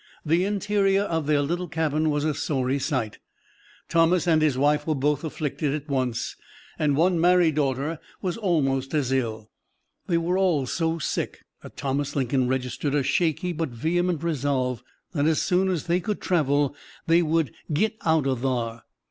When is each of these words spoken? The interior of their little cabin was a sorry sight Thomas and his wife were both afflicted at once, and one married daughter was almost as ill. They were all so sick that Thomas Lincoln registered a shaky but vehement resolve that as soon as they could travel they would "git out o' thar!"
The 0.25 0.45
interior 0.45 1.03
of 1.03 1.27
their 1.27 1.43
little 1.43 1.67
cabin 1.67 2.09
was 2.09 2.25
a 2.25 2.33
sorry 2.33 2.79
sight 2.79 3.19
Thomas 3.87 4.25
and 4.25 4.41
his 4.41 4.57
wife 4.57 4.87
were 4.87 4.95
both 4.95 5.23
afflicted 5.23 5.75
at 5.75 5.87
once, 5.87 6.35
and 6.79 6.95
one 6.97 7.21
married 7.21 7.53
daughter 7.53 7.99
was 8.19 8.35
almost 8.35 8.95
as 8.95 9.11
ill. 9.11 9.51
They 10.07 10.17
were 10.17 10.39
all 10.39 10.65
so 10.65 10.97
sick 10.97 11.41
that 11.61 11.77
Thomas 11.77 12.15
Lincoln 12.15 12.47
registered 12.47 12.95
a 12.95 13.03
shaky 13.03 13.53
but 13.53 13.69
vehement 13.69 14.23
resolve 14.23 14.81
that 15.13 15.27
as 15.27 15.39
soon 15.39 15.69
as 15.69 15.83
they 15.85 15.99
could 15.99 16.19
travel 16.19 16.75
they 17.05 17.21
would 17.21 17.53
"git 17.71 17.95
out 18.03 18.25
o' 18.25 18.35
thar!" 18.35 18.85